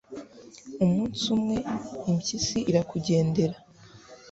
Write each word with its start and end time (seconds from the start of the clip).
umunsi 0.83 1.23
umwe, 1.35 1.57
impyisi 2.11 2.57
irakugendera 2.69 3.55